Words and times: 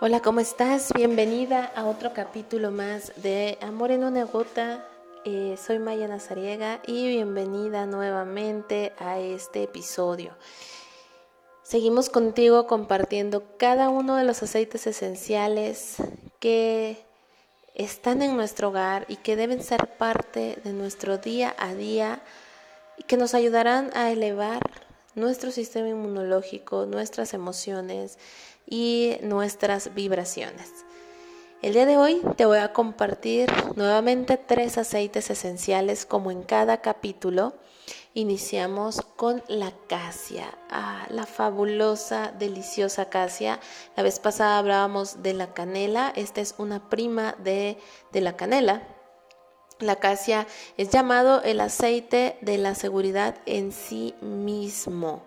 Hola, 0.00 0.20
¿cómo 0.20 0.38
estás? 0.38 0.92
Bienvenida 0.94 1.72
a 1.74 1.84
otro 1.84 2.14
capítulo 2.14 2.70
más 2.70 3.12
de 3.16 3.58
Amor 3.60 3.90
en 3.90 4.04
una 4.04 4.22
gota. 4.26 4.88
Eh, 5.24 5.56
soy 5.60 5.80
Maya 5.80 6.06
Nazariega 6.06 6.78
y 6.86 7.08
bienvenida 7.08 7.84
nuevamente 7.84 8.92
a 9.00 9.18
este 9.18 9.64
episodio. 9.64 10.36
Seguimos 11.64 12.10
contigo 12.10 12.68
compartiendo 12.68 13.42
cada 13.56 13.88
uno 13.88 14.14
de 14.14 14.22
los 14.22 14.40
aceites 14.40 14.86
esenciales 14.86 15.96
que 16.38 17.04
están 17.74 18.22
en 18.22 18.36
nuestro 18.36 18.68
hogar 18.68 19.04
y 19.08 19.16
que 19.16 19.34
deben 19.34 19.64
ser 19.64 19.96
parte 19.98 20.60
de 20.62 20.72
nuestro 20.74 21.18
día 21.18 21.56
a 21.58 21.74
día 21.74 22.20
y 22.98 23.02
que 23.02 23.16
nos 23.16 23.34
ayudarán 23.34 23.90
a 23.94 24.12
elevar 24.12 24.60
nuestro 25.18 25.50
sistema 25.50 25.88
inmunológico, 25.88 26.86
nuestras 26.86 27.34
emociones 27.34 28.18
y 28.66 29.16
nuestras 29.22 29.94
vibraciones. 29.94 30.72
El 31.60 31.72
día 31.72 31.86
de 31.86 31.96
hoy 31.96 32.22
te 32.36 32.46
voy 32.46 32.58
a 32.58 32.72
compartir 32.72 33.50
nuevamente 33.74 34.36
tres 34.36 34.78
aceites 34.78 35.28
esenciales 35.28 36.06
como 36.06 36.30
en 36.30 36.42
cada 36.42 36.80
capítulo. 36.80 37.54
Iniciamos 38.14 39.00
con 39.16 39.42
la 39.48 39.68
acacia, 39.68 40.56
ah, 40.70 41.06
la 41.10 41.26
fabulosa, 41.26 42.32
deliciosa 42.38 43.02
acacia. 43.02 43.58
La 43.96 44.04
vez 44.04 44.20
pasada 44.20 44.58
hablábamos 44.58 45.22
de 45.22 45.34
la 45.34 45.52
canela, 45.52 46.12
esta 46.14 46.40
es 46.40 46.54
una 46.58 46.88
prima 46.88 47.34
de, 47.42 47.76
de 48.12 48.20
la 48.20 48.36
canela. 48.36 48.82
La 49.80 49.92
acacia 49.92 50.46
es 50.76 50.90
llamado 50.90 51.42
el 51.42 51.60
aceite 51.60 52.36
de 52.40 52.58
la 52.58 52.74
seguridad 52.74 53.36
en 53.46 53.72
sí 53.72 54.14
mismo. 54.20 55.22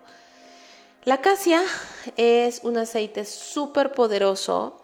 La 1.04 1.14
acacia 1.14 1.62
es 2.16 2.60
un 2.62 2.76
aceite 2.76 3.24
súper 3.24 3.92
poderoso 3.92 4.80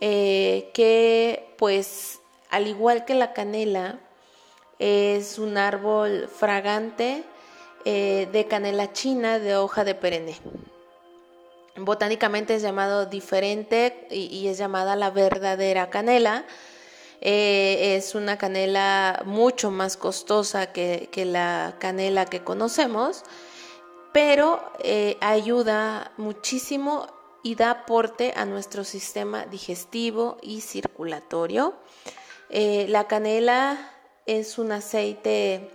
eh, 0.00 0.70
que 0.74 1.54
pues 1.58 2.20
al 2.50 2.66
igual 2.66 3.04
que 3.04 3.14
la 3.14 3.32
canela 3.32 3.98
es 4.78 5.38
un 5.38 5.58
árbol 5.58 6.28
fragante 6.28 7.24
eh, 7.84 8.28
de 8.32 8.46
canela 8.46 8.92
china 8.92 9.38
de 9.38 9.56
hoja 9.56 9.84
de 9.84 9.94
perenne. 9.94 10.36
Botánicamente 11.76 12.54
es 12.54 12.62
llamado 12.62 13.06
diferente 13.06 14.06
y, 14.10 14.46
es 14.46 14.58
llamada 14.58 14.94
la 14.94 15.10
verdadera 15.10 15.90
canela. 15.90 16.44
Eh, 17.24 17.96
es 17.96 18.14
una 18.14 18.38
canela 18.38 19.22
mucho 19.24 19.70
más 19.70 19.96
costosa 19.96 20.72
que 20.72 21.10
la 21.24 21.74
canela 21.80 22.26
que 22.26 22.44
conocemos 22.44 23.24
pero 24.14 24.62
eh, 24.78 25.18
ayuda 25.20 26.12
muchísimo 26.18 27.08
y 27.42 27.56
da 27.56 27.70
aporte 27.70 28.32
a 28.36 28.44
nuestro 28.44 28.84
sistema 28.84 29.44
digestivo 29.44 30.38
y 30.40 30.60
circulatorio. 30.60 31.74
Eh, 32.48 32.86
la 32.88 33.08
canela 33.08 33.90
es 34.24 34.56
un 34.56 34.70
aceite 34.70 35.68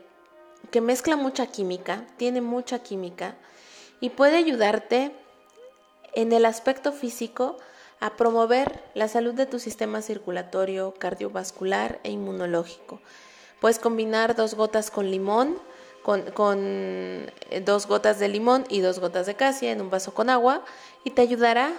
que 0.71 0.79
mezcla 0.79 1.17
mucha 1.17 1.47
química, 1.47 2.07
tiene 2.15 2.39
mucha 2.39 2.79
química 2.79 3.35
y 3.99 4.11
puede 4.11 4.37
ayudarte 4.37 5.11
en 6.13 6.31
el 6.31 6.45
aspecto 6.45 6.93
físico 6.93 7.57
a 7.99 8.15
promover 8.15 8.83
la 8.93 9.07
salud 9.07 9.33
de 9.33 9.45
tu 9.45 9.59
sistema 9.59 10.01
circulatorio, 10.01 10.93
cardiovascular 10.97 11.99
e 12.03 12.11
inmunológico. 12.11 13.01
Puedes 13.59 13.79
combinar 13.79 14.35
dos 14.35 14.53
gotas 14.55 14.89
con 14.89 15.11
limón 15.11 15.57
con, 16.03 17.31
eh, 17.49 17.61
dos 17.63 17.87
gotas 17.87 18.19
de 18.19 18.27
limón 18.27 18.65
y 18.69 18.81
dos 18.81 18.99
gotas 18.99 19.25
de 19.25 19.35
casia 19.35 19.71
en 19.71 19.81
un 19.81 19.89
vaso 19.89 20.13
con 20.13 20.29
agua 20.29 20.63
y 21.03 21.11
te 21.11 21.21
ayudará 21.21 21.71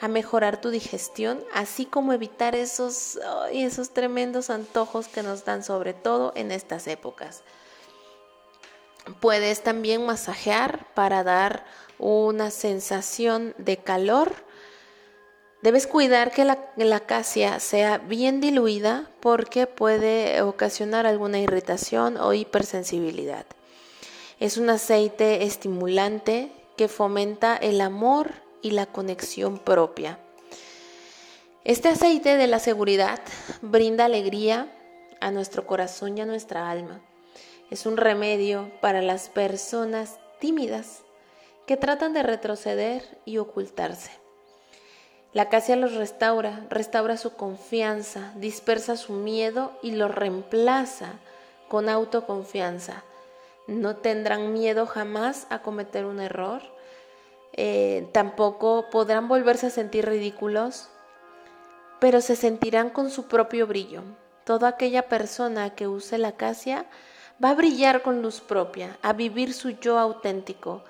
a 0.00 0.08
mejorar 0.08 0.60
tu 0.60 0.70
digestión, 0.70 1.42
así 1.54 1.86
como 1.86 2.12
evitar 2.12 2.54
esos, 2.54 3.20
esos 3.52 3.90
tremendos 3.90 4.50
antojos 4.50 5.06
que 5.06 5.22
nos 5.22 5.44
dan 5.44 5.62
sobre 5.62 5.94
todo 5.94 6.32
en 6.34 6.50
estas 6.50 6.88
épocas. 6.88 7.42
Puedes 9.20 9.62
también 9.62 10.04
masajear 10.04 10.86
para 10.94 11.22
dar 11.22 11.64
una 11.98 12.50
sensación 12.50 13.54
de 13.58 13.76
calor. 13.76 14.32
Debes 15.62 15.86
cuidar 15.86 16.32
que 16.32 16.44
la, 16.44 16.58
la 16.76 16.96
acacia 16.96 17.60
sea 17.60 17.98
bien 17.98 18.40
diluida 18.40 19.08
porque 19.20 19.68
puede 19.68 20.42
ocasionar 20.42 21.06
alguna 21.06 21.38
irritación 21.38 22.16
o 22.16 22.34
hipersensibilidad. 22.34 23.46
Es 24.40 24.56
un 24.56 24.70
aceite 24.70 25.44
estimulante 25.44 26.50
que 26.76 26.88
fomenta 26.88 27.56
el 27.56 27.80
amor 27.80 28.32
y 28.60 28.72
la 28.72 28.86
conexión 28.86 29.58
propia. 29.58 30.18
Este 31.62 31.88
aceite 31.88 32.36
de 32.36 32.48
la 32.48 32.58
seguridad 32.58 33.20
brinda 33.60 34.06
alegría 34.06 34.76
a 35.20 35.30
nuestro 35.30 35.64
corazón 35.64 36.18
y 36.18 36.22
a 36.22 36.26
nuestra 36.26 36.72
alma. 36.72 37.00
Es 37.70 37.86
un 37.86 37.96
remedio 37.96 38.72
para 38.80 39.00
las 39.00 39.28
personas 39.28 40.18
tímidas 40.40 41.02
que 41.68 41.76
tratan 41.76 42.14
de 42.14 42.24
retroceder 42.24 43.20
y 43.24 43.38
ocultarse. 43.38 44.21
La 45.32 45.42
acacia 45.42 45.76
los 45.76 45.94
restaura, 45.94 46.60
restaura 46.68 47.16
su 47.16 47.34
confianza, 47.34 48.32
dispersa 48.36 48.96
su 48.96 49.14
miedo 49.14 49.72
y 49.82 49.92
lo 49.92 50.08
reemplaza 50.08 51.14
con 51.68 51.88
autoconfianza, 51.88 53.02
no 53.66 53.96
tendrán 53.96 54.52
miedo 54.52 54.86
jamás 54.86 55.46
a 55.48 55.62
cometer 55.62 56.04
un 56.04 56.20
error, 56.20 56.60
eh, 57.54 58.08
tampoco 58.12 58.90
podrán 58.90 59.26
volverse 59.26 59.68
a 59.68 59.70
sentir 59.70 60.06
ridículos, 60.06 60.90
pero 61.98 62.20
se 62.20 62.36
sentirán 62.36 62.90
con 62.90 63.10
su 63.10 63.26
propio 63.26 63.66
brillo. 63.66 64.02
Toda 64.44 64.68
aquella 64.68 65.08
persona 65.08 65.70
que 65.74 65.88
use 65.88 66.18
la 66.18 66.28
acacia 66.28 66.84
va 67.42 67.50
a 67.50 67.54
brillar 67.54 68.02
con 68.02 68.20
luz 68.20 68.40
propia, 68.40 68.98
a 69.00 69.14
vivir 69.14 69.54
su 69.54 69.70
yo 69.70 69.98
auténtico, 69.98 70.82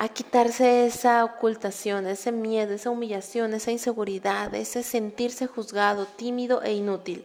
a 0.00 0.08
quitarse 0.08 0.86
esa 0.86 1.24
ocultación, 1.24 2.06
ese 2.06 2.32
miedo, 2.32 2.72
esa 2.74 2.90
humillación, 2.90 3.52
esa 3.52 3.72
inseguridad, 3.72 4.54
ese 4.54 4.82
sentirse 4.82 5.46
juzgado, 5.46 6.06
tímido 6.06 6.62
e 6.62 6.72
inútil, 6.72 7.24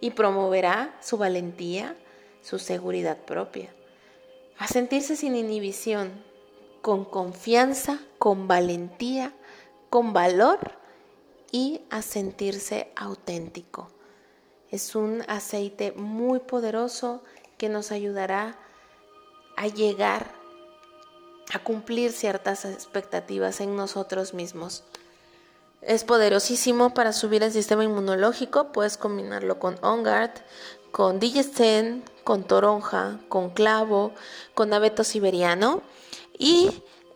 y 0.00 0.10
promoverá 0.10 0.94
su 1.00 1.16
valentía, 1.16 1.96
su 2.42 2.58
seguridad 2.58 3.16
propia 3.16 3.70
a 4.58 4.66
sentirse 4.66 5.16
sin 5.16 5.36
inhibición, 5.36 6.10
con 6.82 7.04
confianza, 7.04 8.00
con 8.18 8.48
valentía, 8.48 9.32
con 9.88 10.12
valor 10.12 10.58
y 11.52 11.82
a 11.90 12.02
sentirse 12.02 12.90
auténtico. 12.96 13.90
Es 14.70 14.94
un 14.96 15.22
aceite 15.28 15.92
muy 15.92 16.40
poderoso 16.40 17.22
que 17.56 17.68
nos 17.68 17.92
ayudará 17.92 18.58
a 19.56 19.68
llegar 19.68 20.32
a 21.52 21.58
cumplir 21.60 22.12
ciertas 22.12 22.64
expectativas 22.64 23.60
en 23.60 23.76
nosotros 23.76 24.34
mismos. 24.34 24.84
Es 25.80 26.04
poderosísimo 26.04 26.92
para 26.92 27.12
subir 27.12 27.42
el 27.42 27.52
sistema 27.52 27.84
inmunológico, 27.84 28.72
puedes 28.72 28.96
combinarlo 28.96 29.58
con 29.58 29.78
OnGuard, 29.82 30.32
con 30.90 31.20
Digisten, 31.20 32.02
con 32.24 32.44
toronja, 32.44 33.20
con 33.28 33.50
clavo, 33.50 34.12
con 34.54 34.72
abeto 34.72 35.04
siberiano 35.04 35.82
y 36.36 36.70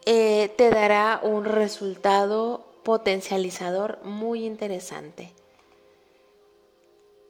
eh, 0.07 0.55
te 0.57 0.71
dará 0.71 1.21
un 1.23 1.45
resultado 1.45 2.65
potencializador 2.83 3.99
muy 4.05 4.45
interesante. 4.45 5.35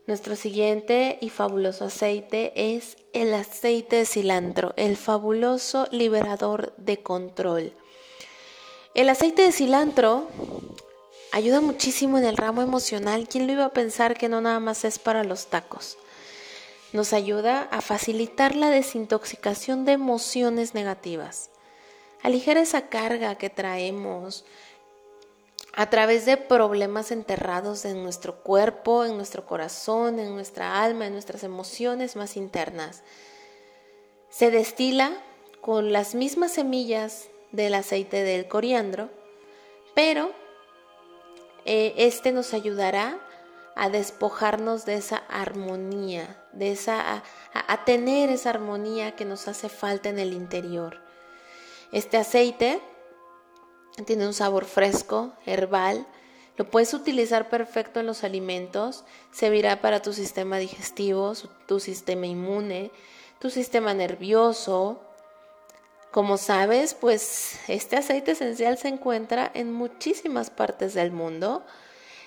Nuestro 0.09 0.35
siguiente 0.35 1.19
y 1.21 1.31
fabuloso 1.31 1.85
aceite 1.85 2.53
es 2.57 2.97
el 3.13 3.33
aceite 3.35 3.97
de 3.97 4.05
cilantro, 4.05 4.75
el 4.77 4.97
fabuloso 4.97 5.87
liberador 5.93 6.75
de 6.77 7.01
control. 7.01 7.73
El 8.95 9.09
aceite 9.09 9.43
de 9.43 9.53
cilantro 9.53 10.27
ayuda 11.31 11.61
muchísimo 11.61 12.19
en 12.19 12.25
el 12.25 12.37
ramo 12.37 12.63
emocional. 12.63 13.29
¿Quién 13.29 13.47
lo 13.47 13.53
iba 13.53 13.65
a 13.65 13.73
pensar 13.73 14.19
que 14.19 14.29
no 14.29 14.41
nada 14.41 14.59
más 14.59 14.85
es 14.85 14.99
para 14.99 15.23
los 15.23 15.47
tacos? 15.47 15.97
Nos 16.93 17.13
ayuda 17.13 17.69
a 17.71 17.81
facilitar 17.81 18.57
la 18.57 18.71
desintoxicación 18.71 19.85
de 19.85 19.93
emociones 19.93 20.75
negativas. 20.75 21.51
Aligera 22.23 22.61
esa 22.61 22.89
carga 22.89 23.37
que 23.37 23.51
traemos 23.51 24.45
a 25.75 25.89
través 25.89 26.27
de 26.27 26.37
problemas 26.37 27.11
enterrados 27.11 27.85
en 27.85 28.03
nuestro 28.03 28.43
cuerpo, 28.43 29.05
en 29.05 29.17
nuestro 29.17 29.47
corazón, 29.47 30.19
en 30.19 30.35
nuestra 30.35 30.83
alma, 30.83 31.07
en 31.07 31.15
nuestras 31.15 31.45
emociones 31.45 32.15
más 32.15 32.37
internas. 32.37 33.03
Se 34.29 34.51
destila 34.51 35.13
con 35.61 35.93
las 35.93 36.15
mismas 36.15 36.53
semillas 36.53 37.29
del 37.53 37.75
aceite 37.75 38.23
del 38.23 38.49
coriandro, 38.49 39.11
pero 39.95 40.33
eh, 41.65 41.95
este 41.97 42.33
nos 42.33 42.53
ayudará 42.55 43.19
a 43.75 43.89
despojarnos 43.89 44.85
de 44.85 44.95
esa 44.95 45.17
armonía, 45.29 46.45
de 46.53 46.73
esa 46.73 47.23
a, 47.55 47.85
tener 47.85 48.31
esa 48.31 48.51
armonía 48.51 49.17
que 49.17 49.25
nos 49.25 49.49
hace 49.49 49.69
falta 49.69 50.09
en 50.09 50.19
el 50.19 50.33
interior. 50.33 51.01
Este 51.91 52.17
aceite 52.17 52.81
tiene 54.07 54.27
un 54.27 54.35
sabor 54.35 54.65
fresco, 54.65 55.33
herbal, 55.47 56.07
Lo 56.59 56.71
puedes 56.71 56.93
utilizar 56.93 57.49
perfecto 57.49 58.01
en 58.01 58.07
los 58.07 58.25
alimentos, 58.25 59.05
servirá 59.33 59.81
para 59.81 60.03
tu 60.03 60.13
sistema 60.13 60.59
digestivo, 60.59 61.33
tu 61.67 61.81
sistema 61.81 62.27
inmune, 62.27 62.91
tu 63.39 63.49
sistema 63.49 63.95
nervioso. 63.95 65.01
Como 66.11 66.37
sabes, 66.37 66.93
pues 66.93 67.59
este 67.69 67.97
aceite 67.97 68.33
esencial 68.33 68.77
se 68.77 68.89
encuentra 68.89 69.51
en 69.55 69.73
muchísimas 69.73 70.51
partes 70.51 70.93
del 70.93 71.11
mundo. 71.11 71.65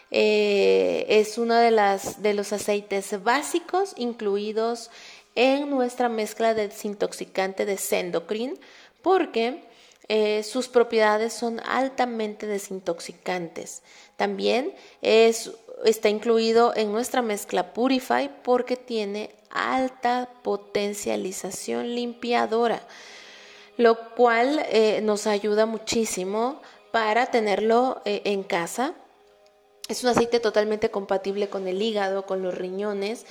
Eh, 0.09 1.06
es 1.07 1.38
uno 1.38 1.56
de, 1.56 1.69
las, 1.69 2.23
de 2.23 2.33
los 2.33 2.51
aceites 2.51 3.23
básicos 3.23 3.94
incluidos 3.95 4.89
en 5.35 5.69
nuestra 5.69 6.09
mezcla 6.09 6.56
de 6.56 6.69
desintoxicante 6.69 7.65
de 7.65 7.77
Sendocrin 7.77 8.57
porque 9.01 9.63
eh, 10.07 10.43
sus 10.43 10.67
propiedades 10.67 11.33
son 11.33 11.59
altamente 11.65 12.45
desintoxicantes. 12.45 13.81
También 14.17 14.73
es, 15.01 15.51
está 15.83 16.09
incluido 16.09 16.73
en 16.75 16.91
nuestra 16.91 17.23
mezcla 17.23 17.73
Purify 17.73 18.29
porque 18.43 18.75
tiene 18.75 19.31
alta 19.49 20.29
potencialización 20.43 21.95
limpiadora, 21.95 22.81
lo 23.77 24.11
cual 24.11 24.63
eh, 24.69 25.01
nos 25.01 25.25
ayuda 25.25 25.65
muchísimo 25.65 26.61
para 26.91 27.25
tenerlo 27.27 28.01
eh, 28.05 28.21
en 28.25 28.43
casa. 28.43 28.93
Es 29.87 30.03
un 30.03 30.09
aceite 30.09 30.39
totalmente 30.39 30.91
compatible 30.91 31.49
con 31.49 31.67
el 31.67 31.81
hígado, 31.81 32.27
con 32.27 32.43
los 32.43 32.55
riñones. 32.55 33.25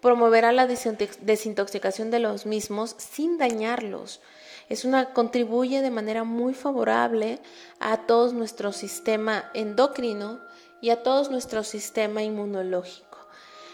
Promoverá 0.00 0.52
la 0.52 0.66
desintoxicación 0.66 2.10
de 2.10 2.20
los 2.20 2.46
mismos 2.46 2.94
sin 2.98 3.38
dañarlos 3.38 4.20
es 4.68 4.84
una 4.84 5.12
contribuye 5.12 5.82
de 5.82 5.90
manera 5.90 6.24
muy 6.24 6.54
favorable 6.54 7.40
a 7.80 7.98
todo 8.06 8.32
nuestro 8.32 8.72
sistema 8.72 9.50
endocrino 9.54 10.40
y 10.80 10.90
a 10.90 11.02
todo 11.02 11.30
nuestro 11.30 11.64
sistema 11.64 12.22
inmunológico. 12.22 13.18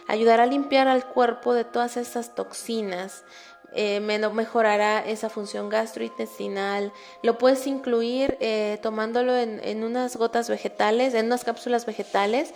Ayudará 0.07 0.45
a 0.45 0.47
limpiar 0.47 0.89
al 0.89 1.07
cuerpo 1.07 1.55
de 1.55 1.65
todas 1.65 1.97
esas 1.97 2.35
toxinas, 2.35 3.25
eh, 3.73 4.01
mejorará 4.01 4.99
esa 4.99 5.31
función 5.31 5.69
gastrointestinal. 5.69 6.93
Lo 7.23 7.39
puedes 7.39 7.67
incluir 7.69 8.37
eh, 8.41 8.79
tomándolo 8.83 9.37
en, 9.37 9.61
en, 9.63 9.85
unas 9.85 10.17
gotas 10.17 10.49
vegetales, 10.49 11.15
en 11.15 11.27
unas 11.27 11.45
cápsulas 11.45 11.87
vegetales. 11.87 12.53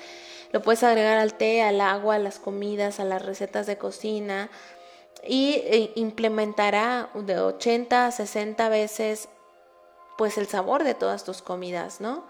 Lo 0.53 0.63
puedes 0.63 0.83
agregar 0.83 1.19
al 1.19 1.35
té, 1.35 1.63
al 1.63 1.81
agua, 1.81 2.17
a 2.17 2.19
las 2.19 2.39
comidas, 2.39 2.99
a 2.99 3.05
las 3.05 3.25
recetas 3.25 3.67
de 3.67 3.79
cocina 3.79 4.51
y 5.27 5.55
e, 5.65 5.93
implementará 5.97 7.11
de 7.15 7.39
80 7.39 8.07
a 8.07 8.11
60 8.11 8.69
veces 8.69 9.29
pues 10.17 10.39
el 10.39 10.47
sabor 10.47 10.85
de 10.85 10.95
todas 10.95 11.25
tus 11.25 11.43
comidas, 11.43 12.01
¿no? 12.01 12.25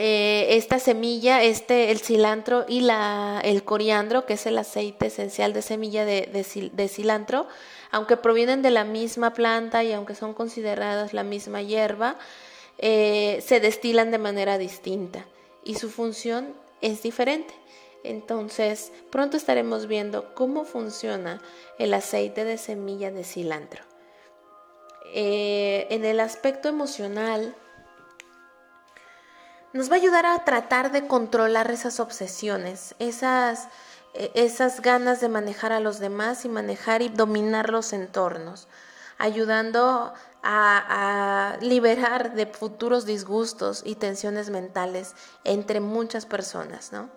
Eh, 0.00 0.56
esta 0.56 0.78
semilla, 0.78 1.42
este, 1.42 1.90
el 1.90 1.98
cilantro 1.98 2.64
y 2.68 2.82
la, 2.82 3.40
el 3.42 3.64
coriandro, 3.64 4.26
que 4.26 4.34
es 4.34 4.46
el 4.46 4.56
aceite 4.56 5.06
esencial 5.06 5.52
de 5.52 5.60
semilla 5.60 6.04
de, 6.04 6.70
de, 6.72 6.88
cilantro, 6.88 7.48
aunque 7.90 8.16
provienen 8.16 8.62
de 8.62 8.70
la 8.70 8.84
misma 8.84 9.34
planta 9.34 9.82
y 9.82 9.92
aunque 9.92 10.14
son 10.14 10.34
consideradas 10.34 11.14
la 11.14 11.24
misma 11.24 11.62
hierba, 11.62 12.16
eh, 12.78 13.42
se 13.44 13.58
destilan 13.58 14.12
de 14.12 14.18
manera 14.18 14.56
distinta 14.56 15.26
y 15.64 15.74
su 15.74 15.90
función 15.90 16.54
es 16.80 17.02
diferente. 17.02 17.52
Entonces, 18.04 18.92
pronto 19.10 19.36
estaremos 19.36 19.86
viendo 19.86 20.34
cómo 20.34 20.64
funciona 20.64 21.40
el 21.78 21.94
aceite 21.94 22.44
de 22.44 22.58
semilla 22.58 23.10
de 23.10 23.24
cilantro. 23.24 23.82
Eh, 25.14 25.86
en 25.90 26.04
el 26.04 26.20
aspecto 26.20 26.68
emocional, 26.68 27.54
nos 29.72 29.90
va 29.90 29.94
a 29.94 29.98
ayudar 29.98 30.26
a 30.26 30.44
tratar 30.44 30.92
de 30.92 31.06
controlar 31.06 31.70
esas 31.70 32.00
obsesiones, 32.00 32.94
esas, 32.98 33.68
e, 34.14 34.30
esas 34.34 34.80
ganas 34.80 35.20
de 35.20 35.28
manejar 35.28 35.72
a 35.72 35.80
los 35.80 35.98
demás 35.98 36.44
y 36.44 36.48
manejar 36.48 37.02
y 37.02 37.08
dominar 37.08 37.70
los 37.70 37.92
entornos, 37.92 38.68
ayudando 39.18 40.12
a, 40.42 41.54
a, 41.54 41.56
liberar 41.60 42.34
de 42.34 42.46
futuros 42.46 43.06
disgustos 43.06 43.82
y 43.84 43.96
tensiones 43.96 44.50
mentales 44.50 45.14
entre 45.44 45.80
muchas 45.80 46.26
personas, 46.26 46.92
¿no? 46.92 47.10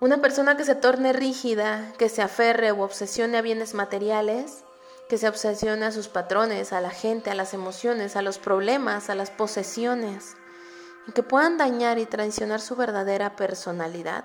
Una 0.00 0.22
persona 0.22 0.56
que 0.56 0.64
se 0.64 0.74
torne 0.74 1.12
rígida, 1.12 1.92
que 1.98 2.08
se 2.08 2.22
aferre 2.22 2.72
o 2.72 2.82
obsesione 2.82 3.36
a 3.36 3.42
bienes 3.42 3.74
materiales, 3.74 4.64
que 5.10 5.18
se 5.18 5.28
obsesione 5.28 5.84
a 5.84 5.92
sus 5.92 6.08
patrones, 6.08 6.72
a 6.72 6.80
la 6.80 6.88
gente, 6.88 7.30
a 7.30 7.34
las 7.34 7.52
emociones, 7.52 8.16
a 8.16 8.22
los 8.22 8.38
problemas, 8.38 9.10
a 9.10 9.14
las 9.14 9.30
posesiones, 9.30 10.36
y 11.06 11.12
que 11.12 11.22
puedan 11.22 11.58
dañar 11.58 11.98
y 11.98 12.06
traicionar 12.06 12.62
su 12.62 12.76
verdadera 12.76 13.36
personalidad. 13.36 14.24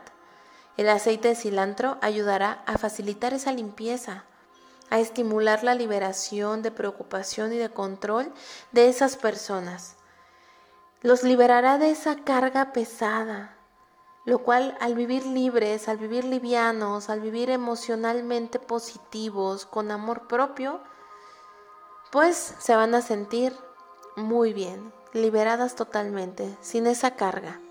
El 0.77 0.87
aceite 0.87 1.27
de 1.27 1.35
cilantro 1.35 1.97
ayudará 2.01 2.63
a 2.67 2.77
facilitar 2.77 3.33
esa 3.33 3.51
limpieza, 3.51 4.23
a 4.89 5.01
estimular 5.01 5.65
la 5.65 5.75
liberación 5.75 6.61
de 6.61 6.71
preocupación 6.71 7.51
y 7.51 7.57
de 7.57 7.69
control 7.69 8.31
de 8.71 8.87
esas 8.87 9.17
personas. 9.17 9.97
Los 11.01 11.23
liberará 11.23 11.77
de 11.77 11.91
esa 11.91 12.15
carga 12.15 12.71
pesada, 12.71 13.54
lo 14.25 14.39
cual 14.39 14.75
al 14.79 14.95
vivir 14.95 15.25
libres, 15.25 15.87
al 15.87 15.97
vivir 15.97 16.25
livianos, 16.25 17.09
al 17.09 17.21
vivir 17.21 17.51
emocionalmente 17.51 18.59
positivos, 18.59 19.67
con 19.67 19.91
amor 19.91 20.27
propio, 20.27 20.81
pues 22.11 22.55
se 22.57 22.75
van 22.75 22.95
a 22.95 23.01
sentir 23.01 23.53
muy 24.15 24.53
bien, 24.53 24.91
liberadas 25.13 25.75
totalmente, 25.75 26.57
sin 26.61 26.87
esa 26.87 27.15
carga. 27.15 27.61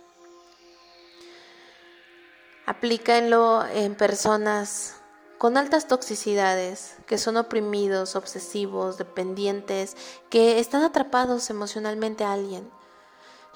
Aplíquenlo 2.67 3.67
en 3.67 3.97
personas 3.97 5.01
con 5.39 5.57
altas 5.57 5.89
toxicidades, 5.89 6.97
que 7.07 7.19
son 7.19 7.37
oprimidos, 7.37 8.15
obsesivos, 8.15 8.97
dependientes, 8.97 9.97
que 10.31 10.61
están 10.61 10.83
atrapados 10.83 11.51
emocionalmente 11.51 12.25
a 12.25 12.33
alguien 12.33 12.71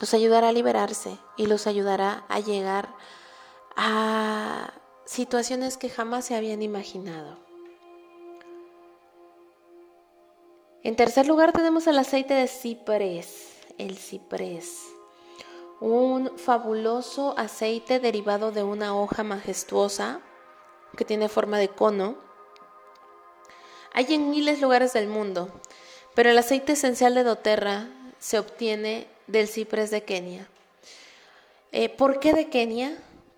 los 0.00 0.14
ayudará 0.14 0.48
a 0.48 0.52
liberarse 0.52 1.18
y 1.36 1.46
los 1.46 1.66
ayudará 1.66 2.24
a 2.28 2.40
llegar 2.40 2.94
a 3.76 4.72
situaciones 5.04 5.76
que 5.76 5.90
jamás 5.90 6.26
se 6.26 6.36
habían 6.36 6.62
imaginado. 6.62 7.38
En 10.82 10.96
tercer 10.96 11.26
lugar 11.26 11.52
tenemos 11.52 11.86
el 11.86 11.98
aceite 11.98 12.34
de 12.34 12.46
ciprés, 12.46 13.58
el 13.78 13.96
ciprés, 13.96 14.84
un 15.80 16.38
fabuloso 16.38 17.34
aceite 17.36 18.00
derivado 18.00 18.52
de 18.52 18.62
una 18.62 18.96
hoja 18.96 19.24
majestuosa 19.24 20.20
que 20.96 21.04
tiene 21.04 21.28
forma 21.28 21.58
de 21.58 21.68
cono. 21.68 22.16
Hay 23.92 24.14
en 24.14 24.30
miles 24.30 24.60
lugares 24.60 24.92
del 24.92 25.08
mundo, 25.08 25.50
pero 26.14 26.30
el 26.30 26.38
aceite 26.38 26.72
esencial 26.72 27.14
de 27.14 27.24
doTERRA 27.24 27.88
se 28.18 28.38
obtiene 28.38 29.08
del 29.28 29.46
ciprés 29.46 29.90
de 29.90 30.02
Kenia. 30.02 30.48
Eh, 31.70 31.88
¿Por 31.88 32.18
qué 32.18 32.32
de 32.32 32.48
Kenia? 32.48 32.96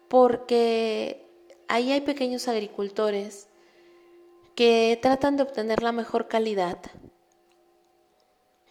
Porque 0.09 1.27
ahí 1.69 1.93
hay 1.93 2.01
pequeños 2.01 2.49
agricultores 2.49 3.49
que 4.55 4.99
tratan 5.03 5.37
de 5.37 5.43
obtener 5.43 5.83
la 5.83 5.93
mejor 5.93 6.29
calidad, 6.29 6.79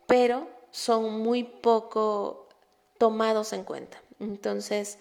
pero 0.08 0.50
son 0.72 1.20
muy 1.20 1.44
poco 1.44 2.48
tomados 2.98 3.54
en 3.54 3.64
cuenta. 3.64 4.02
Entonces, 4.20 4.98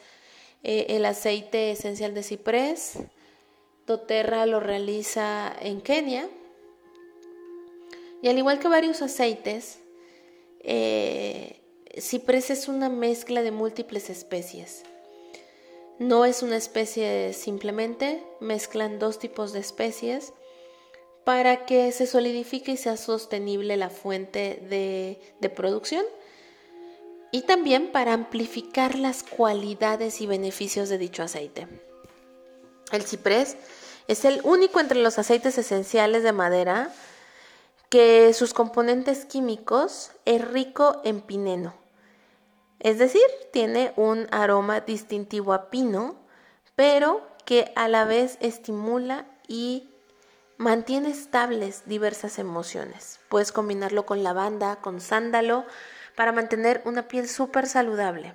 eh, 0.62 0.86
el 0.90 1.04
aceite 1.04 1.70
esencial 1.70 2.14
de 2.14 2.22
ciprés, 2.22 2.98
doTERRA 3.86 4.46
lo 4.46 4.60
realiza 4.60 5.54
en 5.60 5.80
Kenia, 5.80 6.28
y 8.22 8.28
al 8.28 8.38
igual 8.38 8.58
que 8.58 8.68
varios 8.68 9.02
aceites, 9.02 9.80
eh, 10.60 11.57
ciprés 11.96 12.50
es 12.50 12.68
una 12.68 12.88
mezcla 12.88 13.42
de 13.42 13.50
múltiples 13.50 14.10
especies. 14.10 14.82
No 15.98 16.24
es 16.24 16.42
una 16.42 16.56
especie 16.56 17.32
simplemente, 17.32 18.22
mezclan 18.40 18.98
dos 18.98 19.18
tipos 19.18 19.52
de 19.52 19.60
especies 19.60 20.32
para 21.24 21.66
que 21.66 21.90
se 21.92 22.06
solidifique 22.06 22.72
y 22.72 22.76
sea 22.76 22.96
sostenible 22.96 23.76
la 23.76 23.90
fuente 23.90 24.62
de, 24.68 25.20
de 25.40 25.50
producción 25.50 26.04
y 27.32 27.42
también 27.42 27.92
para 27.92 28.12
amplificar 28.14 28.94
las 28.94 29.22
cualidades 29.22 30.20
y 30.20 30.26
beneficios 30.26 30.88
de 30.88 30.98
dicho 30.98 31.22
aceite. 31.22 31.66
El 32.92 33.02
ciprés 33.02 33.56
es 34.06 34.24
el 34.24 34.40
único 34.44 34.80
entre 34.80 35.00
los 35.00 35.18
aceites 35.18 35.58
esenciales 35.58 36.22
de 36.22 36.32
madera 36.32 36.92
que 37.88 38.32
sus 38.34 38.54
componentes 38.54 39.24
químicos 39.24 40.12
es 40.24 40.46
rico 40.46 41.00
en 41.04 41.20
pineno 41.20 41.74
es 42.80 42.98
decir, 42.98 43.22
tiene 43.52 43.92
un 43.96 44.28
aroma 44.30 44.80
distintivo 44.80 45.52
a 45.52 45.70
pino, 45.70 46.16
pero 46.76 47.26
que 47.44 47.72
a 47.74 47.88
la 47.88 48.04
vez 48.04 48.38
estimula 48.40 49.26
y 49.48 49.90
mantiene 50.58 51.10
estables 51.10 51.82
diversas 51.86 52.38
emociones. 52.38 53.18
Puedes 53.28 53.50
combinarlo 53.50 54.06
con 54.06 54.22
lavanda, 54.22 54.76
con 54.76 55.00
sándalo, 55.00 55.64
para 56.14 56.32
mantener 56.32 56.82
una 56.84 57.08
piel 57.08 57.28
súper 57.28 57.66
saludable, 57.66 58.34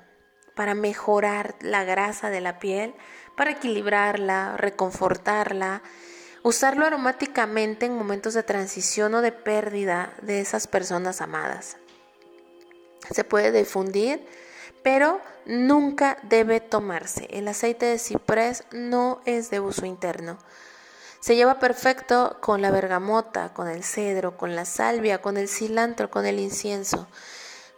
para 0.56 0.74
mejorar 0.74 1.56
la 1.62 1.84
grasa 1.84 2.30
de 2.30 2.42
la 2.42 2.60
piel, 2.60 2.96
para 3.38 3.52
equilibrarla, 3.52 4.58
reconfortarla, 4.58 5.84
usarlo 6.44 6.86
aromáticamente 6.86 7.86
en 7.86 7.98
momentos 7.98 8.34
de 8.34 8.44
transición 8.44 9.16
o 9.16 9.22
de 9.22 9.32
pérdida 9.32 10.14
de 10.22 10.42
esas 10.42 10.68
personas 10.68 11.22
amadas. 11.22 11.78
Se 13.10 13.24
puede 13.24 13.52
difundir, 13.52 14.26
pero 14.84 15.22
nunca 15.46 16.18
debe 16.24 16.60
tomarse. 16.60 17.28
El 17.32 17.48
aceite 17.48 17.86
de 17.86 17.98
ciprés 17.98 18.66
no 18.72 19.22
es 19.26 19.50
de 19.50 19.62
uso 19.62 19.86
interno. 19.86 20.38
Se 21.22 21.38
lleva 21.38 21.60
perfecto 21.60 22.38
con 22.42 22.62
la 22.62 22.70
bergamota, 22.70 23.54
con 23.54 23.70
el 23.70 23.84
cedro, 23.86 24.36
con 24.36 24.58
la 24.58 24.66
salvia, 24.66 25.22
con 25.22 25.38
el 25.38 25.48
cilantro, 25.48 26.12
con 26.12 26.26
el 26.26 26.38
incienso, 26.38 27.08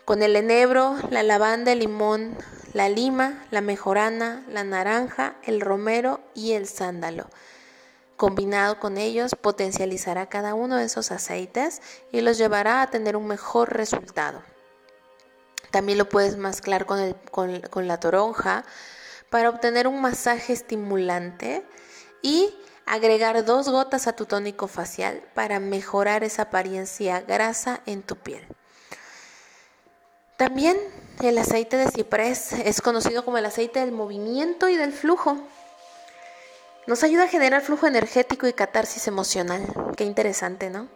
con 0.03 0.23
el 0.23 0.35
enebro, 0.35 0.95
la 1.11 1.21
lavanda, 1.21 1.71
el 1.71 1.79
limón, 1.79 2.35
la 2.73 2.89
lima, 2.89 3.45
la 3.51 3.61
mejorana, 3.61 4.43
la 4.49 4.63
naranja, 4.63 5.35
el 5.43 5.61
romero 5.61 6.21
y 6.33 6.53
el 6.53 6.67
sándalo. 6.67 7.27
Combinado 8.17 8.79
con 8.79 8.97
ellos, 8.97 9.35
potencializará 9.39 10.27
cada 10.27 10.53
uno 10.53 10.77
de 10.77 10.85
esos 10.85 11.11
aceites 11.11 11.81
y 12.11 12.21
los 12.21 12.37
llevará 12.37 12.81
a 12.81 12.89
tener 12.89 13.15
un 13.15 13.27
mejor 13.27 13.73
resultado. 13.73 14.41
También 15.71 15.97
lo 15.97 16.07
puedes 16.07 16.37
mezclar 16.37 16.85
con, 16.85 17.13
con 17.69 17.87
la 17.87 17.99
toronja 17.99 18.63
para 19.29 19.49
obtener 19.49 19.87
un 19.87 19.99
masaje 19.99 20.53
estimulante 20.53 21.65
y 22.21 22.55
agregar 22.85 23.43
dos 23.43 23.67
gotas 23.67 24.07
a 24.07 24.13
tu 24.13 24.25
tónico 24.25 24.67
facial 24.67 25.21
para 25.33 25.59
mejorar 25.59 26.23
esa 26.23 26.43
apariencia 26.43 27.21
grasa 27.21 27.81
en 27.85 28.01
tu 28.03 28.15
piel. 28.15 28.47
También 30.37 30.77
el 31.21 31.37
aceite 31.37 31.77
de 31.77 31.89
ciprés 31.89 32.53
es 32.53 32.81
conocido 32.81 33.23
como 33.25 33.37
el 33.37 33.45
aceite 33.45 33.79
del 33.79 33.91
movimiento 33.91 34.69
y 34.69 34.75
del 34.75 34.91
flujo. 34.91 35.37
Nos 36.87 37.03
ayuda 37.03 37.23
a 37.23 37.27
generar 37.27 37.61
flujo 37.61 37.87
energético 37.87 38.47
y 38.47 38.53
catarsis 38.53 39.07
emocional. 39.07 39.65
Qué 39.97 40.03
interesante, 40.03 40.69
¿no? 40.69 40.87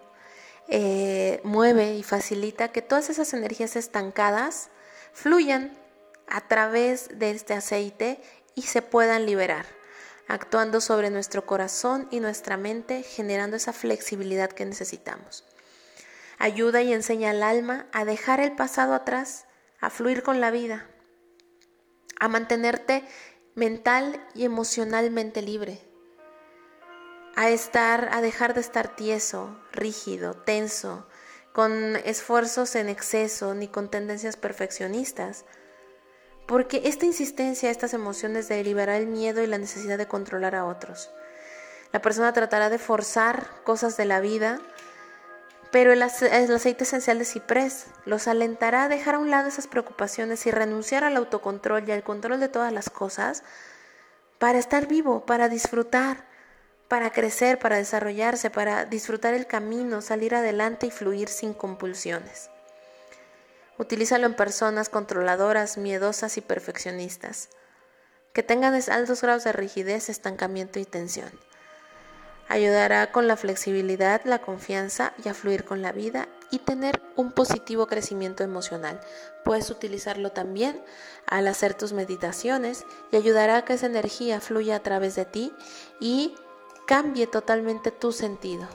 Eh, 0.68 1.42
mueve 1.44 1.96
y 1.96 2.04
facilita 2.04 2.72
que 2.72 2.84
todas 2.84 3.10
esas 3.10 3.34
energías 3.34 3.76
estancadas 3.76 4.70
fluyan 5.14 5.76
a 6.28 6.48
través 6.48 7.10
de 7.18 7.32
este 7.32 7.56
aceite 7.56 8.22
y 8.54 8.64
se 8.64 8.84
puedan 8.84 9.26
liberar 9.26 9.66
actuando 10.30 10.80
sobre 10.80 11.10
nuestro 11.10 11.46
corazón 11.48 12.08
y 12.12 12.20
nuestra 12.20 12.56
mente, 12.56 13.02
generando 13.02 13.58
esa 13.58 13.74
flexibilidad 13.74 14.52
que 14.52 14.64
necesitamos. 14.64 15.44
Ayuda 16.38 16.84
y 16.84 16.94
enseña 16.94 17.32
al 17.32 17.42
alma 17.42 17.88
a 17.92 18.06
dejar 18.06 18.40
el 18.40 18.52
pasado 18.52 18.94
atrás, 18.94 19.48
a 19.82 19.90
fluir 19.90 20.22
con 20.22 20.40
la 20.40 20.52
vida, 20.52 20.86
a 22.20 22.28
mantenerte 22.28 23.04
mental 23.60 24.26
y 24.34 24.46
emocionalmente 24.46 25.42
libre, 25.42 25.82
a 27.36 27.50
estar, 27.50 28.08
a 28.14 28.22
dejar 28.22 28.54
de 28.54 28.62
estar 28.62 28.96
tieso, 28.96 29.60
rígido, 29.74 30.34
tenso, 30.34 31.06
con 31.52 31.98
esfuerzos 31.98 32.76
en 32.76 32.88
exceso 32.88 33.54
ni 33.56 33.68
con 33.68 33.92
tendencias 33.92 34.38
perfeccionistas, 34.38 35.44
porque 36.48 36.84
esta 36.86 37.06
insistencia, 37.06 37.70
estas 37.70 37.94
emociones 37.94 38.48
de 38.48 38.64
liberar 38.64 38.96
el 38.96 39.08
miedo 39.08 39.44
y 39.44 39.48
la 39.48 39.58
necesidad 39.58 39.98
de 39.98 40.08
controlar 40.08 40.56
a 40.56 40.66
otros. 40.66 41.12
La 41.92 42.02
persona 42.02 42.32
tratará 42.32 42.70
de 42.70 42.80
forzar 42.80 43.46
cosas 43.66 43.98
de 43.98 44.06
la 44.06 44.22
vida, 44.22 44.62
pero 45.72 45.94
el, 45.94 46.02
aceite 46.02 46.84
esencial 46.84 47.20
de 47.20 47.26
ciprés 47.26 47.88
los 48.06 48.28
alentará 48.28 48.86
a 48.86 48.90
dejar 48.90 49.16
a 49.16 49.20
un 49.20 49.30
lado 49.30 49.48
esas 49.48 49.68
preocupaciones 49.68 50.46
y 50.46 50.52
renunciar 50.52 51.04
al 51.04 51.18
autocontrol 51.18 51.88
y 51.88 51.92
al 51.92 52.04
control 52.04 52.40
de 52.40 52.50
todas 52.50 52.74
las 52.74 52.90
cosas 52.90 53.44
para 54.40 54.58
estar 54.58 54.88
vivo, 54.88 55.26
para 55.26 55.48
disfrutar, 55.48 56.26
para 56.88 57.12
crecer, 57.12 57.60
para 57.60 57.78
desarrollarse, 57.78 58.50
para 58.50 58.86
disfrutar 58.86 59.36
el 59.36 59.46
camino, 59.46 60.02
salir 60.02 60.34
adelante 60.34 60.88
y 60.88 60.92
fluir 60.92 61.30
sin 61.30 61.54
compulsiones. 61.54 62.50
Utilízalo 63.78 64.26
en 64.26 64.36
personas 64.36 64.90
controladoras, 64.90 65.78
miedosas 65.78 66.38
y 66.38 66.42
perfeccionistas, 66.42 67.50
que 68.34 68.44
tengan 68.44 68.74
altos 68.90 69.22
grados 69.22 69.44
de 69.44 69.54
rigidez, 69.54 70.10
estancamiento 70.10 70.80
y 70.80 70.86
tensión. 70.86 71.32
Ayudará 72.50 73.12
con 73.12 73.28
la 73.28 73.38
flexibilidad, 73.38 74.22
la 74.26 74.40
confianza 74.40 75.14
y 75.24 75.30
a 75.30 75.34
fluir 75.34 75.64
con 75.64 75.82
la 75.82 75.94
vida 75.94 76.28
y 76.52 76.60
tener 76.60 77.02
un 77.16 77.32
positivo 77.32 77.88
crecimiento 77.88 78.44
emocional. 78.44 79.00
Puedes 79.46 79.70
utilizarlo 79.70 80.32
también 80.32 80.84
al 81.28 81.48
hacer 81.48 81.76
tus 81.76 81.94
meditaciones 81.94 82.86
y 83.12 83.16
ayudará 83.16 83.58
a 83.58 83.66
que 83.66 83.74
esa 83.74 83.86
energía 83.86 84.42
fluya 84.42 84.76
a 84.76 84.84
través 84.84 85.16
de 85.16 85.26
ti 85.26 85.54
y 86.02 86.36
cambie 86.88 87.28
totalmente 87.28 87.92
tu 87.92 88.12
sentido. 88.12 88.68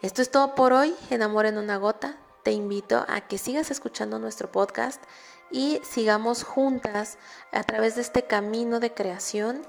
Esto 0.00 0.22
es 0.22 0.30
todo 0.30 0.54
por 0.54 0.72
hoy 0.72 0.94
en 1.10 1.22
Amor 1.22 1.46
en 1.46 1.58
una 1.58 1.76
gota 1.76 2.16
te 2.46 2.52
invito 2.52 3.04
a 3.08 3.22
que 3.22 3.38
sigas 3.38 3.72
escuchando 3.72 4.20
nuestro 4.20 4.52
podcast 4.52 5.02
y 5.50 5.80
sigamos 5.82 6.44
juntas 6.44 7.18
a 7.50 7.64
través 7.64 7.96
de 7.96 8.02
este 8.02 8.22
camino 8.22 8.78
de 8.78 8.94
creación 8.94 9.62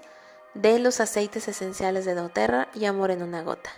de 0.62 0.80
los 0.80 1.00
aceites 1.00 1.48
esenciales 1.48 2.06
de 2.06 2.16
doTERRA 2.16 2.70
y 2.74 2.86
Amor 2.86 3.12
en 3.12 3.22
una 3.22 3.44
gota. 3.44 3.70